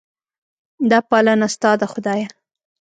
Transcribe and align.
دا 0.89 0.99
پالنه 1.09 1.47
ستا 1.55 1.71
ده 1.79 1.85
خدایه. 1.93 2.27